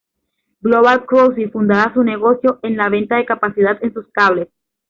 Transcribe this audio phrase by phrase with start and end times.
[0.63, 4.47] Global Crossing fundaba su negocio en la venta de capacidad en sus cables.